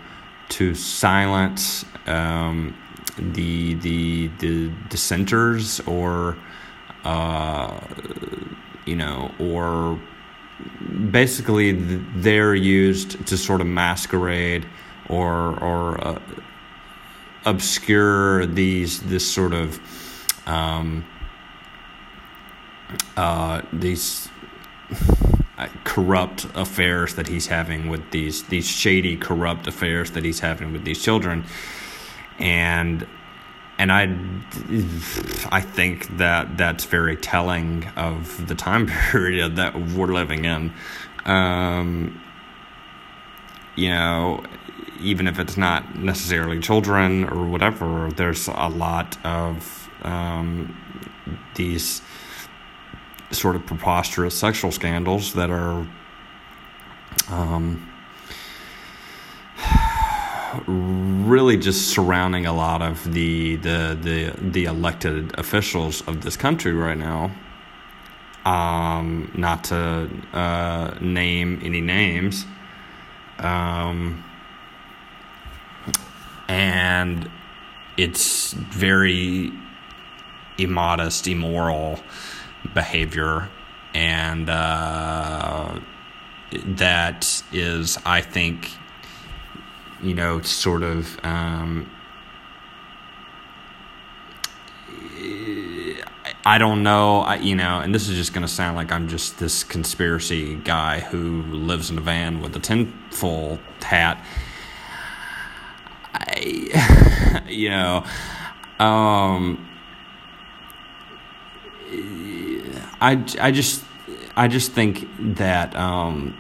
to 0.50 0.76
silence 0.76 1.86
um, 2.08 2.76
the 3.18 3.74
the 3.76 4.28
the 4.40 4.72
dissenters 4.90 5.80
or 5.82 6.38
uh, 7.04 7.80
you 8.86 8.96
know 8.96 9.32
or 9.40 10.00
basically 11.10 11.72
they're 11.72 12.56
used 12.56 13.26
to 13.28 13.38
sort 13.38 13.62
of 13.62 13.68
masquerade 13.68 14.66
or 15.10 15.60
or 15.60 16.08
uh, 16.08 16.20
obscure 17.46 18.46
these 18.46 19.02
this 19.02 19.30
sort 19.30 19.54
of 19.54 19.80
um, 20.46 21.06
uh, 23.18 23.62
these 23.74 24.30
uh, 25.58 25.68
corrupt 25.84 26.46
affairs 26.56 27.16
that 27.16 27.28
he's 27.28 27.48
having 27.48 27.90
with 27.90 28.12
these 28.12 28.44
these 28.44 28.68
shady 28.68 29.16
corrupt 29.18 29.68
affairs 29.68 30.12
that 30.12 30.24
he's 30.24 30.40
having 30.40 30.72
with 30.72 30.84
these 30.84 31.02
children 31.02 31.44
and 32.40 33.08
and 33.82 33.92
I, 33.92 34.04
I 35.52 35.60
think 35.60 36.18
that 36.18 36.56
that's 36.56 36.86
very 36.86 37.16
telling 37.16 37.88
of 37.96 38.48
the 38.48 38.54
time 38.54 38.86
period 39.12 39.56
that 39.56 39.74
we're 39.74 40.14
living 40.14 40.46
in. 40.46 40.72
Um, 41.26 42.22
you 43.76 43.90
know, 43.90 44.44
even 45.02 45.28
if 45.28 45.40
it's 45.40 45.58
not 45.58 45.96
necessarily 45.98 46.60
children 46.60 47.26
or 47.26 47.46
whatever, 47.48 48.10
there's 48.16 48.48
a 48.48 48.70
lot 48.70 49.18
of 49.26 49.90
um, 50.04 50.78
these 51.56 52.02
sort 53.32 53.56
of 53.56 53.66
preposterous 53.66 54.38
sexual 54.38 54.72
scandals 54.72 55.34
that 55.34 55.50
are 55.50 55.88
um, 57.30 57.88
really 60.68 61.58
just 61.58 61.90
surrounding 61.90 62.46
a 62.46 62.54
lot 62.54 62.82
of 62.82 63.14
the, 63.14 63.56
the 63.58 63.98
the 64.02 64.34
the 64.42 64.66
elected 64.66 65.38
officials 65.40 66.02
of 66.08 66.22
this 66.22 66.36
country 66.36 66.74
right 66.74 66.98
now. 66.98 67.32
Um, 68.44 69.32
not 69.36 69.66
to 69.66 70.10
uh, 70.34 70.96
name 71.00 71.62
any 71.64 71.80
names. 71.80 72.46
Um, 73.38 74.24
and 76.52 77.32
it's 77.96 78.52
very 78.52 79.54
immodest, 80.58 81.26
immoral 81.26 81.98
behavior, 82.74 83.48
and 83.94 84.50
uh, 84.50 85.80
that 86.52 87.42
is, 87.54 87.98
I 88.06 88.20
think, 88.20 88.70
you 90.04 90.14
know, 90.14 90.42
sort 90.42 90.84
of. 90.84 91.18
Um, 91.24 91.90
I 96.44 96.58
don't 96.58 96.82
know, 96.82 97.20
I, 97.20 97.36
you 97.36 97.56
know, 97.56 97.80
and 97.80 97.94
this 97.94 98.10
is 98.10 98.18
just 98.18 98.34
going 98.34 98.42
to 98.42 98.52
sound 98.52 98.76
like 98.76 98.92
I'm 98.92 99.08
just 99.08 99.38
this 99.38 99.64
conspiracy 99.64 100.56
guy 100.56 101.00
who 101.00 101.44
lives 101.44 101.92
in 101.92 102.00
a 102.00 102.02
van 102.02 102.42
with 102.42 102.56
a 102.56 102.60
tinfoil 102.60 103.60
hat 103.80 104.26
I, 106.42 107.44
you 107.50 107.70
know, 107.70 108.04
um, 108.80 109.68
I, 113.00 113.24
I 113.40 113.52
just, 113.52 113.84
I 114.36 114.48
just 114.48 114.72
think 114.72 115.08
that, 115.36 115.76
um, 115.76 116.38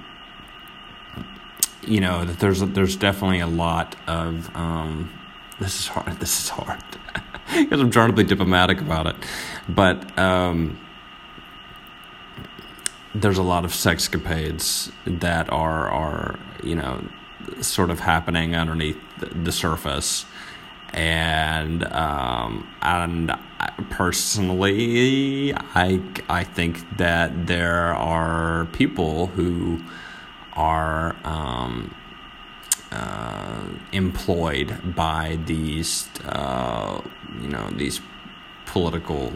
you 1.86 2.00
know, 2.00 2.26
that 2.26 2.40
there's, 2.40 2.62
there's 2.62 2.96
definitely 2.96 3.40
a 3.40 3.48
lot 3.48 3.96
of, 4.08 4.56
um, 4.56 5.12
this 5.60 5.80
is 5.80 5.88
hard, 5.88 6.12
this 6.20 6.44
is 6.44 6.50
hard, 6.50 6.84
because 7.56 7.80
I'm 7.80 7.92
trying 7.92 8.10
to 8.10 8.16
be 8.16 8.24
diplomatic 8.24 8.82
about 8.82 9.08
it, 9.08 9.16
but, 9.70 10.18
um, 10.18 10.80
there's 13.14 13.38
a 13.38 13.44
lot 13.44 13.66
of 13.66 13.72
sexcapades 13.72 14.90
that 15.06 15.52
are, 15.52 15.90
are, 15.90 16.40
you 16.64 16.76
know, 16.76 17.04
sort 17.62 17.90
of 17.90 18.00
happening 18.00 18.56
underneath 18.56 18.98
the 19.20 19.52
surface 19.52 20.26
and 20.94 21.86
um, 21.94 22.68
and 22.82 23.34
personally, 23.90 25.54
I 25.56 26.02
I 26.30 26.44
think 26.44 26.98
that 26.98 27.48
there 27.48 27.96
are 27.96 28.66
people 28.74 29.28
who 29.28 29.82
are 30.54 31.16
um, 31.24 31.96
uh, 32.92 33.64
employed 33.94 34.96
by 34.96 35.40
these 35.46 36.10
uh, 36.26 37.02
you 37.42 37.48
know 37.48 37.70
these 37.72 38.02
political 38.66 39.32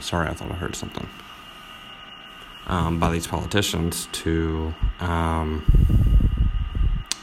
sorry, 0.00 0.28
I 0.28 0.34
thought 0.34 0.50
I 0.50 0.54
heard 0.54 0.74
something. 0.74 1.08
Um, 2.68 3.00
by 3.00 3.10
these 3.10 3.26
politicians 3.26 4.08
to 4.12 4.74
um, 5.00 5.64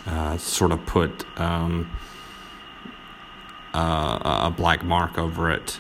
uh, 0.08 0.38
sort 0.38 0.72
of 0.72 0.84
put 0.88 1.26
um, 1.40 1.92
uh, 3.74 4.42
a 4.46 4.50
black 4.50 4.84
mark 4.84 5.20
over 5.20 5.52
it 5.52 5.80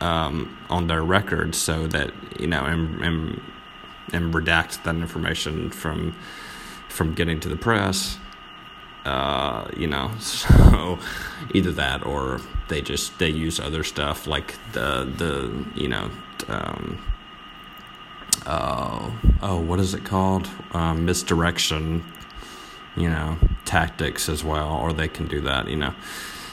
um, 0.00 0.56
on 0.70 0.86
their 0.86 1.02
record 1.02 1.56
so 1.56 1.88
that 1.88 2.12
you 2.38 2.46
know 2.46 2.64
and, 2.64 3.02
and 3.02 3.40
and 4.12 4.32
redact 4.32 4.84
that 4.84 4.94
information 4.94 5.70
from 5.70 6.14
from 6.88 7.14
getting 7.14 7.40
to 7.40 7.48
the 7.48 7.56
press 7.56 8.18
uh, 9.04 9.68
you 9.76 9.86
know. 9.86 10.10
So 10.72 10.98
either 11.54 11.72
that 11.72 12.04
or 12.06 12.40
they 12.68 12.80
just 12.80 13.18
they 13.18 13.28
use 13.28 13.60
other 13.60 13.84
stuff 13.84 14.26
like 14.26 14.54
the 14.72 15.04
the 15.16 15.64
you 15.74 15.88
know 15.88 16.10
um, 16.48 16.98
uh, 18.46 19.10
oh 19.42 19.60
what 19.60 19.80
is 19.80 19.94
it 19.94 20.04
called? 20.04 20.48
Um, 20.72 21.04
misdirection 21.04 22.04
you 22.94 23.08
know 23.08 23.38
tactics 23.64 24.28
as 24.28 24.44
well 24.44 24.76
or 24.82 24.92
they 24.92 25.08
can 25.08 25.26
do 25.26 25.40
that 25.40 25.68
you 25.68 25.76
know. 25.76 25.94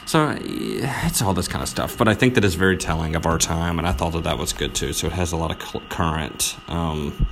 So 0.06 0.36
it's 0.40 1.22
all 1.22 1.34
this 1.34 1.46
kind 1.46 1.62
of 1.62 1.68
stuff 1.68 1.96
but 1.96 2.08
i 2.08 2.14
think 2.14 2.34
that 2.34 2.44
is 2.44 2.56
very 2.56 2.76
telling 2.76 3.14
of 3.14 3.26
our 3.26 3.38
time 3.38 3.78
and 3.78 3.86
i 3.86 3.92
thought 3.92 4.12
that 4.14 4.24
that 4.24 4.38
was 4.38 4.52
good 4.52 4.74
too. 4.74 4.92
So 4.92 5.06
it 5.06 5.12
has 5.12 5.32
a 5.32 5.36
lot 5.36 5.50
of 5.52 5.88
current 5.88 6.56
um, 6.68 7.26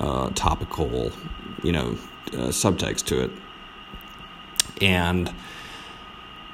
uh, 0.00 0.30
topical 0.30 1.12
you 1.62 1.72
know 1.72 1.96
uh, 2.32 2.48
subtext 2.48 3.04
to 3.06 3.22
it. 3.22 3.30
And 4.80 5.32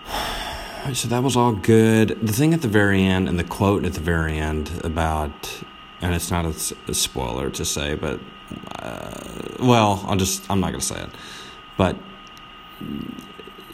so 0.92 1.08
that 1.08 1.22
was 1.22 1.36
all 1.36 1.52
good. 1.52 2.18
The 2.20 2.32
thing 2.32 2.54
at 2.54 2.62
the 2.62 2.68
very 2.68 3.02
end 3.02 3.28
and 3.28 3.38
the 3.38 3.44
quote 3.44 3.84
at 3.84 3.94
the 3.94 4.00
very 4.00 4.38
end 4.38 4.80
about, 4.84 5.62
and 6.04 6.14
it's 6.14 6.30
not 6.30 6.44
a, 6.44 6.90
a 6.90 6.94
spoiler 6.94 7.48
to 7.48 7.64
say, 7.64 7.94
but 7.94 8.20
uh, 8.78 9.10
well, 9.58 10.04
I'll 10.06 10.16
just 10.16 10.48
I'm 10.50 10.60
not 10.60 10.72
gonna 10.72 10.82
say 10.82 11.00
it, 11.00 11.08
but 11.78 11.96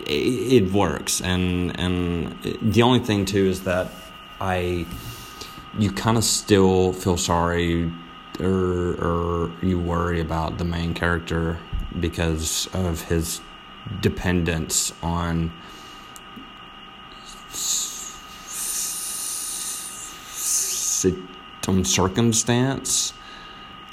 it, 0.06 0.62
it 0.62 0.72
works, 0.72 1.20
and 1.20 1.78
and 1.78 2.40
the 2.62 2.82
only 2.82 3.00
thing 3.00 3.24
too 3.24 3.46
is 3.46 3.64
that 3.64 3.90
I 4.40 4.86
you 5.76 5.90
kind 5.90 6.16
of 6.16 6.22
still 6.22 6.92
feel 6.92 7.16
sorry 7.16 7.92
or 8.38 8.94
or 9.08 9.52
you 9.60 9.80
worry 9.80 10.20
about 10.20 10.58
the 10.58 10.64
main 10.64 10.94
character 10.94 11.58
because 11.98 12.68
of 12.72 13.02
his 13.02 13.40
dependence 14.00 14.92
on 15.02 15.50
on 21.68 21.84
circumstance, 21.84 23.12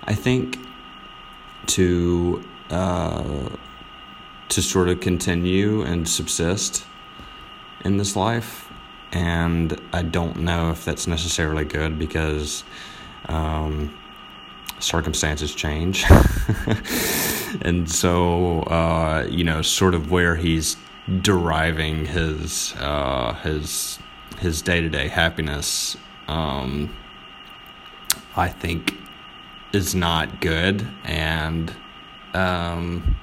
I 0.04 0.14
think, 0.14 0.60
to 1.68 2.44
uh, 2.70 3.50
to 4.50 4.62
sort 4.62 4.90
of 4.90 5.00
continue 5.00 5.82
and 5.82 6.08
subsist 6.08 6.86
in 7.84 7.98
this 7.98 8.16
life, 8.16 8.72
and 9.12 9.80
I 9.94 10.04
don't 10.04 10.40
know 10.40 10.72
if 10.72 10.86
that's 10.86 11.08
necessarily 11.08 11.66
good 11.66 12.00
because 12.00 12.64
um, 13.26 13.98
circumstances 14.80 15.54
change. 15.54 16.06
and 17.62 17.90
so, 17.90 18.62
uh, 18.62 19.28
you 19.30 19.44
know, 19.44 19.62
sort 19.62 19.94
of 19.94 20.12
where 20.12 20.36
he's 20.36 20.78
deriving 21.22 22.06
his 22.06 22.74
uh, 22.78 23.34
his 23.44 24.00
his 24.40 24.62
day 24.62 24.82
to 24.82 24.90
day 24.90 25.08
happiness, 25.08 25.98
um, 26.28 26.96
I 28.38 28.50
think, 28.50 28.96
is 29.74 29.96
not 29.96 30.42
good, 30.42 30.88
and 31.04 31.74
um, 32.34 33.18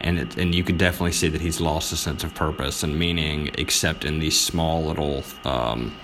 and 0.00 0.18
it, 0.18 0.36
and 0.36 0.54
you 0.54 0.64
could 0.64 0.78
definitely 0.78 1.12
see 1.12 1.28
that 1.28 1.40
he's 1.40 1.60
lost 1.60 1.92
a 1.92 1.96
sense 1.96 2.24
of 2.24 2.34
purpose 2.34 2.82
and 2.82 2.98
meaning, 2.98 3.50
except 3.58 4.04
in 4.04 4.18
these 4.18 4.40
small 4.40 4.84
little. 4.84 5.24
Um, 5.44 5.94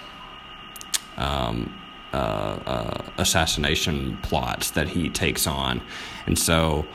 um, 1.16 1.80
uh, 2.12 2.60
uh, 2.66 3.02
assassination 3.18 4.16
plots 4.22 4.70
that 4.70 4.88
he 4.88 5.10
takes 5.10 5.48
on, 5.48 5.80
and 6.26 6.38
so 6.38 6.86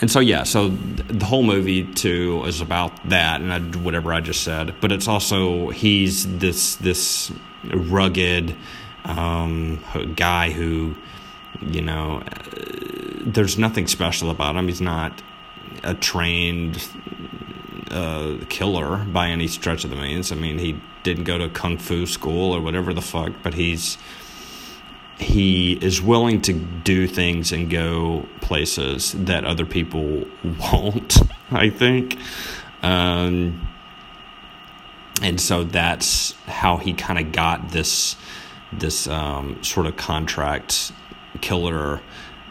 and 0.00 0.10
so 0.10 0.20
yeah, 0.20 0.42
so 0.42 0.68
the 0.68 1.24
whole 1.24 1.42
movie 1.42 1.84
too 1.94 2.44
is 2.46 2.60
about 2.60 3.08
that 3.08 3.40
and 3.40 3.52
I, 3.52 3.60
whatever 3.78 4.12
I 4.12 4.20
just 4.20 4.42
said, 4.42 4.74
but 4.80 4.92
it's 4.92 5.08
also 5.08 5.70
he's 5.70 6.38
this 6.38 6.76
this 6.76 7.32
rugged 7.64 8.54
um, 9.06 9.82
guy 10.14 10.50
who 10.50 10.94
you 11.62 11.80
know 11.80 12.22
there's 13.20 13.58
nothing 13.58 13.86
special 13.86 14.30
about 14.30 14.56
him. 14.56 14.68
He's 14.68 14.80
not 14.80 15.22
a 15.82 15.94
trained 15.94 16.86
uh, 17.90 18.38
killer 18.48 19.04
by 19.04 19.28
any 19.28 19.48
stretch 19.48 19.84
of 19.84 19.90
the 19.90 19.96
means. 19.96 20.32
I 20.32 20.34
mean, 20.34 20.58
he 20.58 20.80
didn't 21.02 21.24
go 21.24 21.38
to 21.38 21.48
kung 21.48 21.78
fu 21.78 22.06
school 22.06 22.52
or 22.52 22.60
whatever 22.60 22.92
the 22.92 23.02
fuck, 23.02 23.32
but 23.42 23.54
he's 23.54 23.98
he 25.18 25.72
is 25.72 26.02
willing 26.02 26.42
to 26.42 26.52
do 26.52 27.06
things 27.06 27.50
and 27.50 27.70
go 27.70 28.26
places 28.42 29.12
that 29.12 29.44
other 29.44 29.64
people 29.64 30.26
won't. 30.60 31.18
I 31.50 31.70
think, 31.70 32.18
um, 32.82 33.68
and 35.22 35.40
so 35.40 35.64
that's 35.64 36.32
how 36.46 36.76
he 36.76 36.92
kind 36.92 37.18
of 37.18 37.32
got 37.32 37.70
this 37.70 38.16
this 38.78 39.06
um, 39.08 39.62
sort 39.62 39.86
of 39.86 39.96
contract 39.96 40.92
killer 41.40 42.00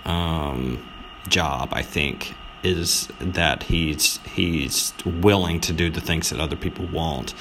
um, 0.06 0.86
job. 1.28 1.70
I 1.72 1.82
think 1.82 2.36
is 2.66 3.08
that 3.20 3.64
he's 3.64 4.18
he's 4.26 4.94
willing 5.06 5.62
to 5.62 5.72
do 5.72 5.90
the 5.90 6.02
things 6.02 6.32
that 6.32 6.40
other 6.40 6.56
people 6.56 6.86
won't 6.88 7.34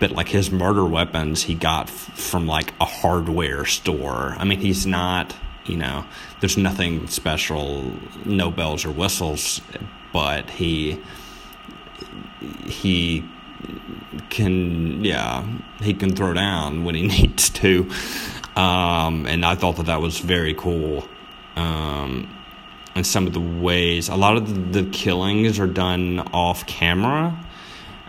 but 0.00 0.10
like 0.10 0.28
his 0.28 0.50
murder 0.50 0.84
weapons 0.84 1.44
he 1.44 1.54
got 1.54 1.88
f- 1.88 1.94
from 2.18 2.46
like 2.46 2.74
a 2.80 2.84
hardware 2.84 3.64
store 3.64 4.34
i 4.38 4.44
mean 4.44 4.58
he's 4.58 4.84
not 4.84 5.34
you 5.64 5.76
know 5.76 6.04
there's 6.40 6.56
nothing 6.56 7.06
special 7.06 7.92
no 8.24 8.50
bells 8.50 8.84
or 8.84 8.90
whistles 8.90 9.60
but 10.12 10.50
he 10.50 11.00
he 12.64 13.24
can 14.30 15.04
yeah 15.04 15.46
he 15.80 15.94
can 15.94 16.14
throw 16.14 16.32
down 16.32 16.84
when 16.84 16.94
he 16.94 17.06
needs 17.20 17.50
to. 17.50 17.90
Um, 18.54 19.26
and 19.26 19.46
i 19.46 19.54
thought 19.54 19.76
that 19.76 19.86
that 19.86 20.00
was 20.00 20.18
very 20.18 20.54
cool. 20.54 21.06
Um, 21.56 22.28
and 22.94 23.06
some 23.06 23.26
of 23.26 23.32
the 23.32 23.40
ways 23.40 24.08
a 24.08 24.16
lot 24.16 24.36
of 24.36 24.72
the, 24.72 24.84
killings 24.84 25.58
are 25.58 25.66
done 25.66 26.20
off 26.32 26.66
camera 26.66 27.38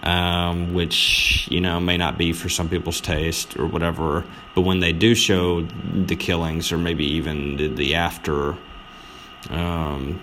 um, 0.03 0.73
which 0.73 1.47
you 1.49 1.61
know 1.61 1.79
may 1.79 1.97
not 1.97 2.17
be 2.17 2.33
for 2.33 2.49
some 2.49 2.69
people's 2.69 3.01
taste 3.01 3.57
or 3.57 3.65
whatever. 3.65 4.25
But 4.53 4.61
when 4.61 4.81
they 4.81 4.93
do 4.93 5.15
show 5.15 5.61
the 5.61 6.15
killings 6.15 6.71
or 6.71 6.77
maybe 6.77 7.05
even 7.05 7.57
the, 7.57 7.67
the 7.69 7.95
after 7.95 8.55
um, 9.49 10.21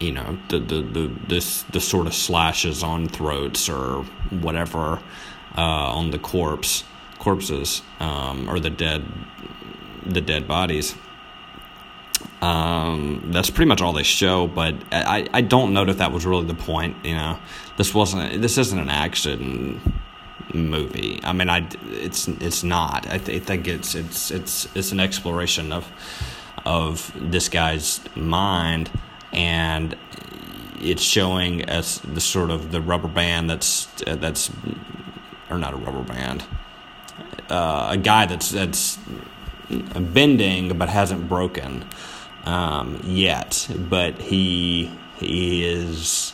you 0.00 0.12
know 0.12 0.38
the, 0.48 0.58
the 0.58 0.82
the 0.82 1.10
this 1.28 1.62
the 1.64 1.80
sort 1.80 2.06
of 2.06 2.14
slashes 2.14 2.82
on 2.82 3.08
throats 3.08 3.68
or 3.68 4.02
whatever 4.30 5.00
uh, 5.56 5.60
on 5.60 6.10
the 6.10 6.18
corpse 6.18 6.84
corpses 7.18 7.82
um, 8.00 8.48
or 8.48 8.60
the 8.60 8.70
dead 8.70 9.04
the 10.06 10.20
dead 10.20 10.46
bodies 10.46 10.94
um, 12.40 13.30
that's 13.32 13.50
pretty 13.50 13.68
much 13.68 13.80
all 13.80 13.92
they 13.92 14.02
show, 14.04 14.46
but 14.46 14.74
I, 14.92 15.26
I 15.32 15.40
don't 15.40 15.72
know 15.72 15.82
if 15.82 15.98
that 15.98 16.12
was 16.12 16.24
really 16.24 16.46
the 16.46 16.54
point. 16.54 16.96
You 17.04 17.14
know, 17.14 17.38
this 17.76 17.94
wasn't 17.94 18.40
this 18.40 18.58
isn't 18.58 18.78
an 18.78 18.88
action 18.88 19.80
movie. 20.54 21.20
I 21.24 21.32
mean, 21.32 21.48
I 21.48 21.68
it's 21.90 22.28
it's 22.28 22.62
not. 22.62 23.08
I, 23.08 23.18
th- 23.18 23.42
I 23.42 23.44
think 23.44 23.66
it's 23.66 23.94
it's 23.94 24.30
it's 24.30 24.68
it's 24.76 24.92
an 24.92 25.00
exploration 25.00 25.72
of 25.72 25.90
of 26.64 27.12
this 27.16 27.48
guy's 27.48 28.00
mind, 28.14 28.90
and 29.32 29.96
it's 30.80 31.02
showing 31.02 31.68
us 31.68 31.98
the 31.98 32.20
sort 32.20 32.50
of 32.50 32.70
the 32.70 32.80
rubber 32.80 33.08
band 33.08 33.50
that's 33.50 33.88
uh, 34.06 34.16
that's 34.16 34.50
or 35.50 35.58
not 35.58 35.72
a 35.72 35.76
rubber 35.76 36.02
band, 36.02 36.44
uh, 37.50 37.88
a 37.90 37.96
guy 37.96 38.26
that's 38.26 38.50
that's 38.50 38.98
bending 39.68 40.76
but 40.78 40.88
hasn't 40.88 41.28
broken 41.28 41.84
um, 42.44 43.00
yet, 43.04 43.68
but 43.76 44.20
he 44.20 44.90
he 45.16 45.64
is 45.64 46.32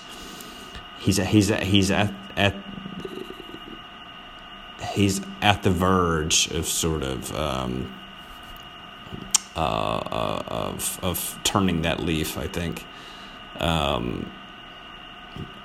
he's 0.99 1.17
he's 1.17 1.49
he's 1.49 1.91
at, 1.91 2.13
at 2.37 2.55
he's 4.93 5.21
at 5.43 5.63
the 5.63 5.71
verge 5.71 6.49
of 6.53 6.67
sort 6.67 7.03
of 7.03 7.35
um, 7.35 7.93
uh, 9.57 10.43
of 10.47 10.99
of 11.03 11.39
turning 11.45 11.83
that 11.83 12.01
leaf, 12.01 12.37
I 12.39 12.47
think, 12.47 12.85
um, 13.61 14.31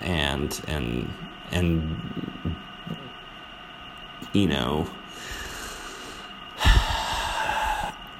and 0.01 0.59
and 0.67 1.13
and 1.51 2.55
you 4.33 4.47
know 4.47 4.87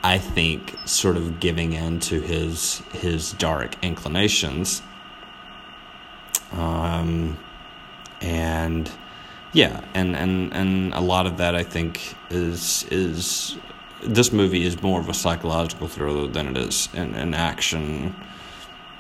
I 0.03 0.17
think, 0.17 0.77
sort 0.86 1.17
of 1.17 1.39
giving 1.39 1.73
in 1.73 1.99
to 2.01 2.21
his 2.21 2.82
his 2.93 3.34
dark 3.34 3.75
inclinations. 3.84 4.82
Um, 6.53 7.38
and 8.21 8.89
yeah, 9.51 9.82
and, 9.93 10.15
and 10.15 10.53
and 10.53 10.93
a 10.93 11.01
lot 11.01 11.25
of 11.27 11.38
that 11.38 11.55
I 11.55 11.63
think 11.63 12.15
is 12.29 12.86
is 12.89 13.58
this 14.03 14.31
movie 14.31 14.63
is 14.63 14.81
more 14.81 14.99
of 14.99 15.09
a 15.09 15.13
psychological 15.13 15.88
thriller 15.88 16.27
than 16.27 16.47
it 16.47 16.57
is 16.57 16.89
an, 16.93 17.15
an 17.15 17.33
action 17.33 18.15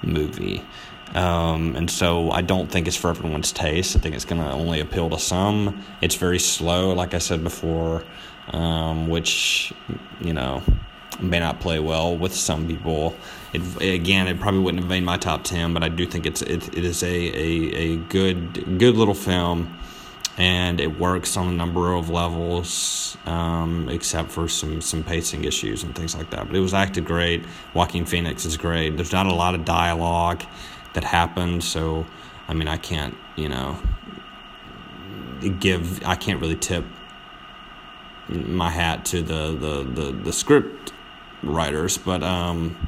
movie. 0.01 0.63
Um, 1.15 1.75
and 1.75 1.89
so 1.89 2.29
I 2.31 2.41
don't 2.41 2.69
think 2.69 2.87
it's 2.87 2.95
for 2.95 3.09
everyone's 3.09 3.51
taste. 3.51 3.95
I 3.95 3.99
think 3.99 4.15
it's 4.15 4.25
going 4.25 4.41
to 4.41 4.51
only 4.51 4.79
appeal 4.79 5.09
to 5.09 5.19
some. 5.19 5.83
It's 6.01 6.15
very 6.15 6.39
slow, 6.39 6.93
like 6.93 7.13
I 7.13 7.17
said 7.17 7.43
before, 7.43 8.03
um, 8.49 9.07
which, 9.07 9.73
you 10.21 10.33
know, 10.33 10.61
may 11.19 11.39
not 11.39 11.59
play 11.59 11.79
well 11.79 12.15
with 12.15 12.33
some 12.33 12.67
people. 12.67 13.15
It, 13.53 13.61
again, 13.81 14.27
it 14.27 14.39
probably 14.39 14.61
wouldn't 14.61 14.83
have 14.83 14.89
made 14.89 15.03
my 15.03 15.17
top 15.17 15.43
10, 15.43 15.73
but 15.73 15.83
I 15.83 15.89
do 15.89 16.05
think 16.05 16.25
it's 16.25 16.41
it, 16.43 16.67
it 16.77 16.83
is 16.83 17.01
a, 17.01 17.07
a, 17.07 17.75
a 17.75 17.95
good 17.97 18.77
good 18.77 18.95
little 18.95 19.15
film 19.15 19.78
and 20.39 20.79
it 20.79 20.97
works 20.97 21.35
on 21.35 21.49
a 21.49 21.51
number 21.51 21.93
of 21.93 22.09
levels, 22.09 23.17
um, 23.25 23.89
except 23.89 24.31
for 24.31 24.47
some 24.47 24.81
some 24.81 25.03
pacing 25.03 25.43
issues 25.43 25.83
and 25.83 25.93
things 25.93 26.15
like 26.15 26.29
that. 26.29 26.47
But 26.47 26.55
it 26.55 26.61
was 26.61 26.73
acted 26.73 27.05
great. 27.05 27.43
Joaquin 27.73 28.05
Phoenix 28.05 28.45
is 28.45 28.55
great. 28.55 28.95
There's 28.95 29.11
not 29.11 29.25
a 29.25 29.33
lot 29.33 29.53
of 29.53 29.65
dialogue 29.65 30.41
that 30.93 31.03
happened, 31.03 31.63
so 31.63 32.07
I 32.47 32.53
mean, 32.53 32.69
I 32.69 32.77
can't, 32.77 33.15
you 33.35 33.49
know, 33.49 33.77
give. 35.59 36.05
I 36.07 36.15
can't 36.15 36.39
really 36.39 36.55
tip 36.55 36.85
my 38.29 38.69
hat 38.69 39.03
to 39.05 39.21
the 39.21 39.51
the 39.51 39.83
the, 39.83 40.11
the 40.13 40.33
script 40.33 40.93
writers, 41.43 41.97
but 41.97 42.23
um, 42.23 42.87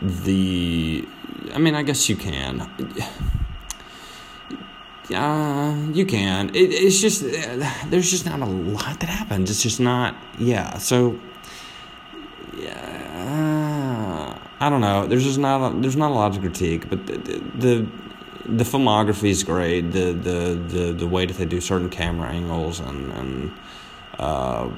the. 0.00 1.06
I 1.52 1.58
mean, 1.58 1.74
I 1.74 1.82
guess 1.82 2.08
you 2.08 2.16
can 2.16 2.68
uh, 5.14 5.76
you 5.92 6.04
can. 6.06 6.50
It, 6.50 6.72
it's 6.72 7.00
just 7.00 7.22
uh, 7.22 7.70
there's 7.88 8.10
just 8.10 8.26
not 8.26 8.40
a 8.40 8.46
lot 8.46 9.00
that 9.00 9.08
happens. 9.08 9.50
It's 9.50 9.62
just 9.62 9.80
not. 9.80 10.16
Yeah. 10.38 10.78
So. 10.78 11.18
Yeah. 12.56 13.06
I 14.58 14.70
don't 14.70 14.80
know. 14.80 15.06
There's 15.06 15.24
just 15.24 15.38
not. 15.38 15.70
A, 15.70 15.80
there's 15.80 15.96
not 15.96 16.10
a 16.10 16.14
lot 16.14 16.32
to 16.34 16.40
critique, 16.40 16.88
but 16.88 17.06
the, 17.06 17.16
the 17.54 17.86
the 18.46 18.64
filmography 18.64 19.28
is 19.28 19.44
great. 19.44 19.92
The, 19.92 20.12
the 20.12 20.54
the 20.54 20.92
the 20.92 21.06
way 21.06 21.26
that 21.26 21.36
they 21.36 21.44
do 21.44 21.60
certain 21.60 21.90
camera 21.90 22.30
angles 22.30 22.80
and 22.80 23.12
and 23.12 23.52
uh, 24.18 24.70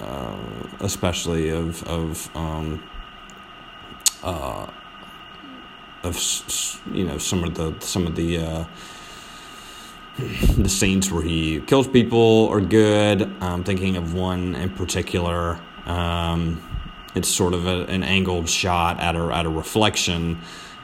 uh, 0.00 0.36
especially 0.80 1.48
of 1.48 1.82
of 1.84 2.36
um, 2.36 2.82
uh, 4.22 4.66
of 6.02 6.16
you 6.92 7.04
know 7.04 7.18
some 7.18 7.44
of 7.44 7.54
the 7.54 7.74
some 7.80 8.06
of 8.06 8.14
the 8.14 8.38
uh, 8.38 8.64
the 10.18 10.68
scenes 10.68 11.10
where 11.10 11.22
he 11.22 11.60
kills 11.60 11.88
people 11.88 12.48
are 12.48 12.60
good. 12.60 13.22
I'm 13.40 13.64
thinking 13.64 13.96
of 13.96 14.14
one 14.14 14.54
in 14.54 14.70
particular. 14.70 15.60
Um, 15.86 16.62
it's 17.14 17.28
sort 17.28 17.54
of 17.54 17.66
a, 17.66 17.84
an 17.86 18.02
angled 18.02 18.48
shot 18.48 19.00
at 19.00 19.16
a 19.16 19.20
at 19.34 19.46
a 19.46 19.48
reflection, 19.48 20.40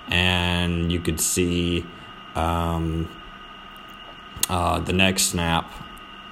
and 0.08 0.90
you 0.90 1.00
could 1.00 1.20
see 1.20 1.84
um, 2.34 3.08
uh, 4.48 4.80
the 4.80 4.92
neck 4.92 5.18
snap, 5.18 5.70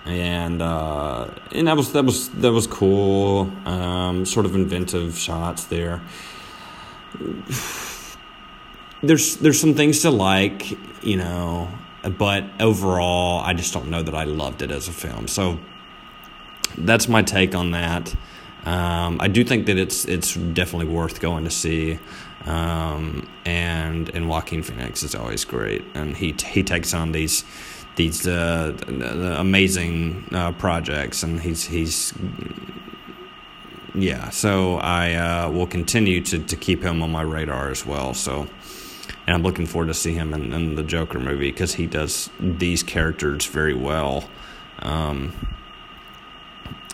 and 0.05 0.63
uh, 0.63 1.29
and 1.53 1.69
that 1.69 1.77
was 1.77 1.93
that 1.93 2.05
was 2.05 2.31
that 2.31 2.53
was 2.53 2.67
cool. 2.67 3.53
Um, 3.67 4.25
sort 4.25 4.47
of 4.47 4.55
inventive 4.55 5.19
shots 5.19 5.65
there. 5.65 6.01
There's 9.03 9.37
there's 9.37 9.61
some 9.61 9.75
things 9.75 10.01
to 10.01 10.11
like, 10.11 10.71
you 11.05 11.19
know 11.19 11.69
but 12.11 12.45
overall, 12.61 13.41
I 13.41 13.55
just 13.55 13.73
don't 13.73 13.89
know 13.89 14.03
that 14.03 14.15
I 14.15 14.25
loved 14.25 14.63
it 14.63 14.71
as 14.71 14.89
a 14.89 14.93
film. 14.93 15.29
So 15.29 15.59
that's 16.77 17.09
my 17.09 17.23
take 17.23 17.55
on 17.55 17.71
that. 17.73 18.15
Um, 18.67 19.19
I 19.21 19.29
do 19.29 19.45
think 19.45 19.67
that 19.67 19.79
it's 19.79 20.05
it's 20.07 20.35
definitely 20.35 20.93
worth 20.93 21.21
going 21.21 21.45
to 21.45 21.51
see, 21.51 21.99
um, 22.47 23.29
and 23.45 24.09
and 24.15 24.29
Joaquin 24.29 24.63
Phoenix 24.63 25.03
is 25.03 25.15
always 25.15 25.45
great, 25.45 25.85
and 25.95 26.17
he 26.17 26.35
he 26.47 26.63
takes 26.63 26.95
on 26.95 27.13
these 27.13 27.45
these 27.97 28.27
uh, 28.27 28.75
amazing 29.39 30.27
uh, 30.33 30.53
projects, 30.53 31.23
and 31.23 31.41
he's 31.41 31.65
he's 31.65 32.15
yeah. 33.95 34.31
So 34.31 34.77
I 34.77 35.15
uh, 35.15 35.51
will 35.51 35.67
continue 35.67 36.23
to 36.23 36.39
to 36.39 36.57
keep 36.57 36.83
him 36.83 37.03
on 37.03 37.13
my 37.13 37.23
radar 37.23 37.71
as 37.71 37.85
well. 37.85 38.15
So 38.15 38.49
and 39.27 39.35
I'm 39.35 39.43
looking 39.43 39.67
forward 39.67 39.89
to 39.89 39.95
see 39.95 40.13
him 40.13 40.35
in, 40.35 40.53
in 40.53 40.75
the 40.75 40.83
Joker 40.83 41.19
movie 41.19 41.51
because 41.51 41.75
he 41.75 41.87
does 41.87 42.31
these 42.39 42.83
characters 42.83 43.47
very 43.47 43.75
well. 43.75 44.29
Um, 44.81 45.33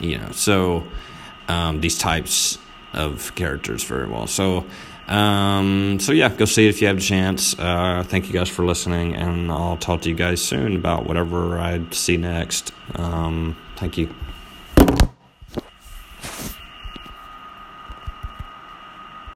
you 0.01 0.19
know, 0.19 0.31
so 0.31 0.85
um, 1.49 1.81
these 1.81 1.99
types 1.99 2.59
of 2.93 3.35
characters 3.35 3.85
very 3.85 4.09
well. 4.09 4.27
So, 4.27 4.65
um, 5.09 5.99
so 6.01 6.13
yeah, 6.13 6.29
go 6.29 6.45
see 6.45 6.67
it 6.67 6.71
if 6.71 6.81
you 6.81 6.87
have 6.87 6.99
a 6.99 7.01
chance. 7.01 7.59
Uh, 7.59 8.05
thank 8.07 8.27
you 8.29 8.33
guys 8.33 8.49
for 8.49 8.65
listening, 8.65 9.15
and 9.17 9.51
I'll 9.51 9.77
talk 9.77 10.03
to 10.03 10.09
you 10.09 10.15
guys 10.15 10.43
soon 10.43 10.77
about 10.77 11.07
whatever 11.07 11.59
I 11.59 11.83
see 11.91 12.17
next. 12.17 12.73
Um, 12.95 13.57
thank 13.77 13.99
you. 13.99 14.15